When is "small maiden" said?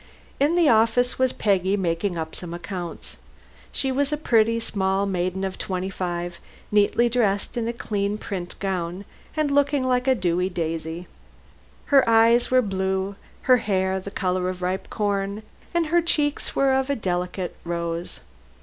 4.59-5.43